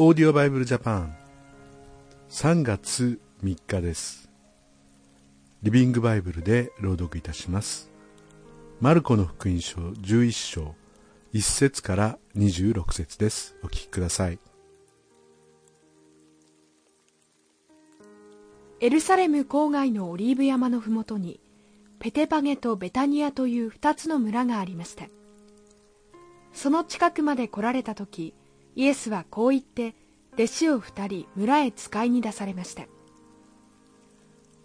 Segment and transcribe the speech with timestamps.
[0.00, 1.16] オーディオバイブルジャパン
[2.30, 4.30] 3月3日です
[5.64, 7.90] リビングバイブルで朗読いたします。
[8.80, 10.76] マルコの福音書11章
[11.34, 14.38] 1節から26節ですお聞きください
[18.78, 21.40] エルサレム郊外のオリーブ山のふもとに
[21.98, 25.06] ペテパゲとベタニアという2つの村がありました
[26.52, 28.32] その近くまで来られた時
[28.78, 29.96] イエスはこう言って
[30.34, 32.84] 弟子を二人村へ使いに出されました。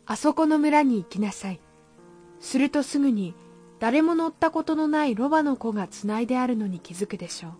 [0.05, 1.59] あそこの村に行きなさい。
[2.39, 3.33] するとすぐに
[3.79, 7.51] 誰も乗ったことのないロバの子がつないであるのに気づくでしょう。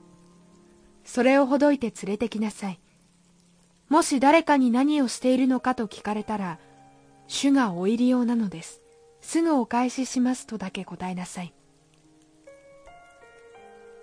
[1.04, 2.80] それをほどいて連れてきなさい。
[3.90, 6.60] もし誰かに何をしているのかと聞かれたら
[7.26, 8.80] 主がお入り用なのです。
[9.22, 11.52] すぐお返ししますとだけ答えなさい。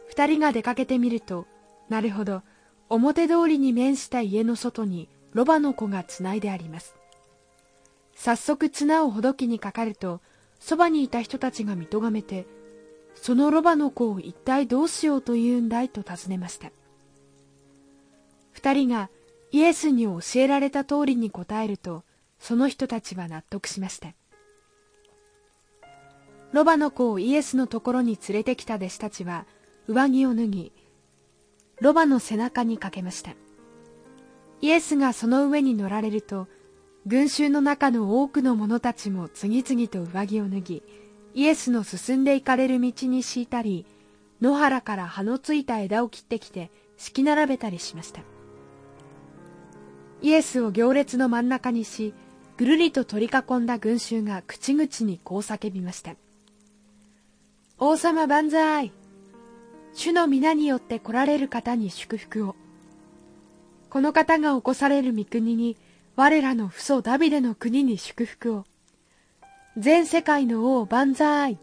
[0.09, 1.47] 二人が出かけてみると
[1.91, 2.43] なるほど。
[2.89, 6.95] 表通りに面した家の外にロバの子がつないであります。
[8.15, 10.21] 早速綱をほどきにかかると
[10.59, 12.47] そばにいた人たちが見とがめて
[13.15, 16.71] そのロバの子を一体どうしようというんだいと尋ねました。
[18.53, 19.09] 二人が
[19.53, 22.05] イエスに教えられた通りに答えると
[22.39, 24.15] その人たちは納得しました。
[26.53, 29.47] ロバの子をイエスのところに連れてきた弟子たちは
[29.87, 30.73] 上着を脱ぎ
[31.81, 33.33] ロバの背中にかけました。
[34.61, 36.47] イエスがその上に乗られると
[37.07, 40.83] 群衆の中の多くの者たちも次々と上着を脱ぎ
[41.35, 43.87] イエスの進んで行かれる道に敷いたり
[44.43, 48.21] 野原から葉のついた枝を切ってきて敷き並べたりしました。
[50.23, 52.13] イエスを行列の真ん中にし
[52.59, 56.15] ぐるりと取り囲んだ群衆が口々にこう叫びました。
[57.79, 58.93] 王様万歳！
[60.01, 62.57] 主の皆によって来られる方に祝福を。
[63.91, 65.77] この方が起こされる御国に、
[66.17, 68.65] 我らの父祖ダビデの国に祝福を。
[69.77, 71.59] 全世界の王万歳。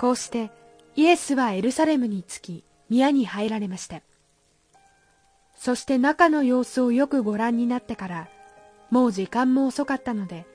[0.00, 0.50] こうして、
[0.96, 4.00] イエスはエルサレムに着き、宮に入られました。
[5.54, 8.28] そして中の様子をよくご覧になってから、
[8.90, 10.46] もう時間も遅かったので、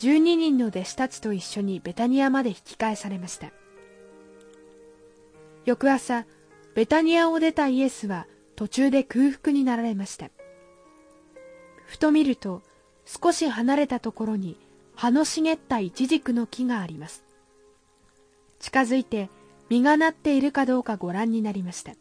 [0.00, 3.50] 12人の弟子たちと一緒にベタニアまで引き返されました。
[5.68, 6.24] 翌朝
[6.74, 10.30] ベタニアを出たイエスは途中で空腹になられました。
[11.84, 12.62] ふと見ると
[13.04, 14.58] 少し離れたところに
[14.94, 17.22] 葉の茂ったイチジクの木があります。
[18.60, 19.28] 近づいて
[19.68, 21.92] 実がなっているかどうかご覧になりました。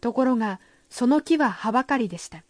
[0.00, 2.44] ところがその木は葉ばかりでした。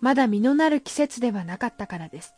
[0.00, 2.34] まだ実のなる季節ではなかったからです。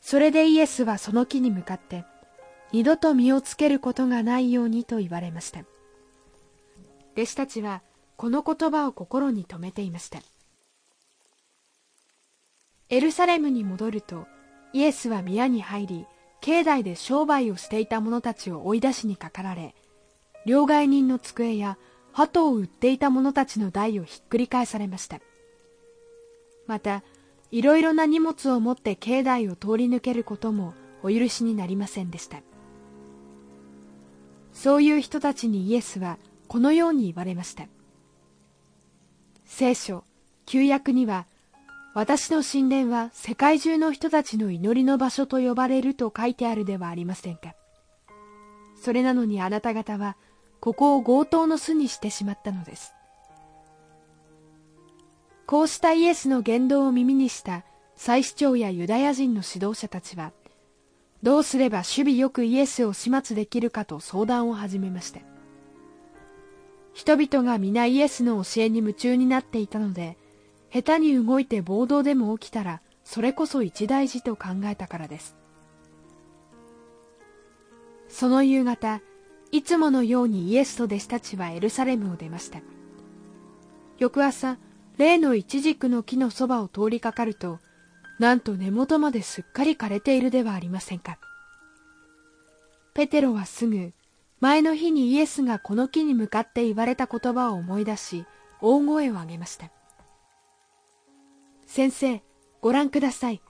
[0.00, 2.04] それでイエスはその木に向かって
[2.72, 5.60] 二度と身をつけることがないようにと言われました。
[7.14, 7.82] 弟子たちは
[8.16, 10.20] この言葉を心に留めていました。
[12.88, 14.26] エルサレムに戻ると
[14.72, 16.06] イエスは宮に入り
[16.40, 19.74] 境内で商売をしていた者たちを追い出しにかかられ
[20.44, 21.78] 両替人の机や
[22.12, 25.20] 鳩を売っていた者たちの台をひっくり返されました。
[26.66, 27.02] また
[27.50, 32.42] いろいろな荷物を持って境内を通り抜けることもお許しになりませんでした。
[34.52, 36.18] そういう人たちにイエスは
[36.48, 37.66] このように言われました。
[39.44, 40.04] 聖書
[40.46, 41.26] 旧約には
[41.94, 47.54] 私の神殿は世界中の人たちの祈りの場所と呼ばれると書いてあるではありませんか。
[48.80, 50.16] それなのにあなた方は
[50.60, 52.94] ここを強盗の巣にしてしまったのです。
[55.46, 57.64] こうしたイエスの言動を耳にした
[57.94, 60.32] 祭司長やユダヤ人の指導者たちは
[61.22, 65.20] どうすれば守備よくイエスを始末できるかと相談を始めました
[66.94, 70.16] 人々が皆イエスの教えに夢中になっていたので
[70.72, 75.36] 下手に動いて暴動でも起きたらそれこそ一大事と考えたからです。
[78.08, 79.00] その夕方
[79.50, 82.60] いつものようにイエスと弟子たちはエルサレムを出ました。
[83.98, 84.56] 翌朝
[84.98, 87.58] 例のイチジクの木のそばを通りかかると
[88.22, 91.18] なんと根元まですっかり枯れているではありませんか。
[92.94, 93.92] ペテロはすぐ、
[94.38, 98.24] 前の日にイエスがこの木に向かって言われた言葉を思い出し、
[98.60, 99.72] 大声を上げました。
[101.66, 102.22] 先生、
[102.60, 103.42] ご覧ください。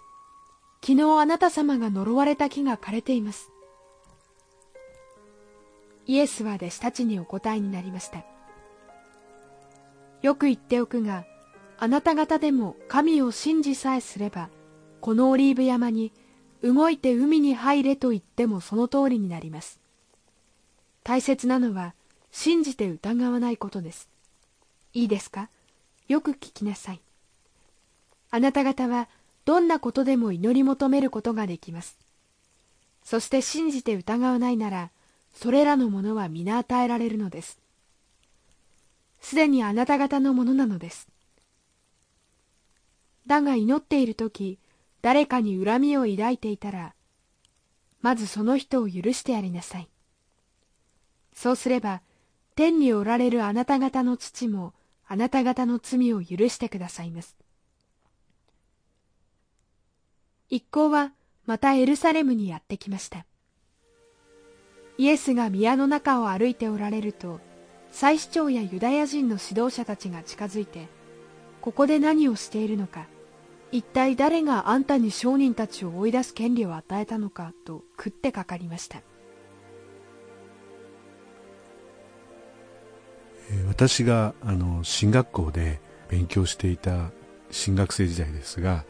[0.83, 3.51] 昨日あなた様が呪われた木が枯れています。
[6.07, 8.25] イエスは弟子たちにお答えになりました。
[10.23, 11.27] よく言っておくが、
[11.77, 14.49] あなた方でも神を信じさえすれば、
[15.03, 16.13] このオリーブ山に
[16.63, 19.81] 動いて海に入れと言ってもその通りになります。
[21.03, 21.93] 大切なのは
[22.31, 24.09] 信じて疑わないことです。
[24.95, 25.49] いいですか？
[26.07, 27.01] よく聞きなさい。
[28.31, 29.09] あなた方は
[29.45, 31.99] どんなことでも祈り求めることができます。
[33.03, 34.91] そして信じて疑わないなら
[35.35, 37.59] それらのものは皆与えられるのです。
[39.21, 41.09] すでにあなた方のものなのです。
[43.27, 44.59] だが祈っている時
[45.03, 46.95] 誰かに恨みを抱いていたら
[48.01, 49.89] まずその人を許してやりなさい。
[51.35, 52.03] そうすれば
[52.55, 54.75] 天におられるあなた方の父も
[55.07, 57.37] あなた方の罪を許してくださいます。
[60.51, 61.13] 一行は
[61.47, 63.25] またエルサレムにやってきました。
[64.99, 67.41] イエスが宮の中を歩いておられると
[67.91, 70.87] 祭司長やユダヤ人の指導者たちが近づいて
[71.61, 73.07] ここで何をしているのか
[73.73, 79.03] 一体誰があんたに商人たちを追い出す権利を与えたのかと食ってかかりました。
[83.67, 87.11] 私があの進学校で勉強していた
[87.51, 88.85] 新学生時代ですが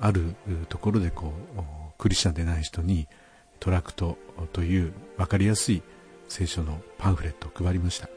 [0.00, 0.34] ある
[0.68, 1.62] ところでこう
[1.98, 3.06] クリスチャンでない人に
[3.60, 4.16] トラクト
[4.52, 5.82] という分かりやすい
[6.28, 8.08] 聖書のパンフレットを配りました。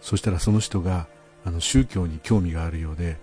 [0.00, 1.06] そしたらその人が
[1.44, 3.18] あの宗教に興味があるようで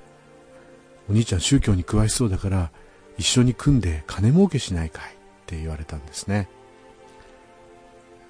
[1.10, 2.72] お兄ちゃん宗教に詳しそうだから
[3.18, 5.04] 一緒に組んで金儲けしないかい？
[5.12, 5.16] っ
[5.46, 6.48] て言われたんですね。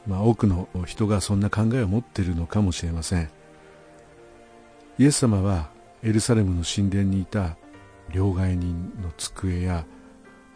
[0.08, 3.30] まあ多くの人がそんな考えを持っているのかもしれません。
[4.98, 5.70] イエス様は
[6.04, 7.56] エルサレムの神殿にいた
[8.12, 9.86] 両替人の机や、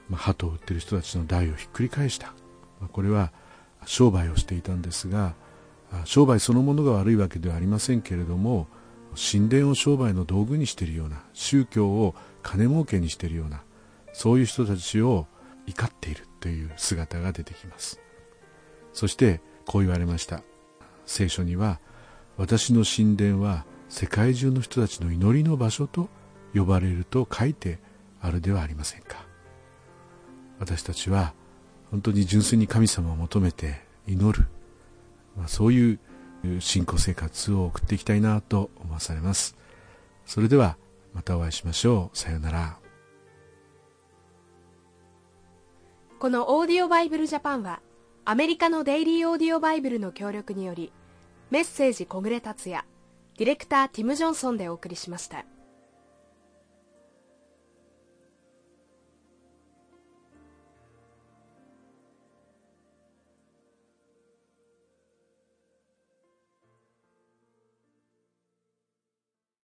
[0.10, 2.34] まあ、鳩を売ってる人たちの台をひっくり返した、
[2.82, 3.32] まあ、これは
[3.86, 5.36] 商売をしていたんですが
[6.04, 8.68] 商売そのものが悪いわけではありませんけれども
[9.16, 13.64] 神殿を商売の道具にしているような宗教を金儲けにしているような
[14.14, 15.28] そういう人たちを
[15.68, 18.00] 怒っているという姿が出てきます。
[18.94, 20.42] そしてこう言われました。
[21.06, 21.80] 聖書には
[22.38, 26.10] 私の神殿は世界中の人たちの祈りの場所と
[26.54, 27.80] 呼ばれると書いて
[28.22, 29.26] あるではありませんか。
[30.60, 31.34] 私たちは
[31.92, 34.48] 本当に純粋に神様を求めて祈る、
[35.38, 36.00] まあ、そういう
[36.60, 39.56] 信仰生活を送っていきたいなと思わされます。
[40.26, 40.78] それでは
[41.14, 42.18] またお会いしましょう。
[42.18, 42.78] さようなら。
[46.20, 47.82] このオーディオバイブルジャパンは
[48.24, 50.92] アメリカのデイリーオーディオバイブルの協力により
[51.52, 52.84] メッセージ小暮達也
[53.38, 55.46] ディレクターティム・ジョンソンでお送りしました。